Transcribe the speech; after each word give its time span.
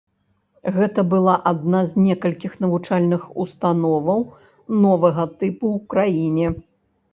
Гэта 0.77 1.03
была 1.11 1.35
адна 1.51 1.81
з 1.91 2.05
некалькіх 2.05 2.55
навучальных 2.65 3.21
установаў 3.45 4.19
новага 4.89 5.29
тыпу 5.39 5.65
ў 5.75 5.79
краіне. 5.95 6.47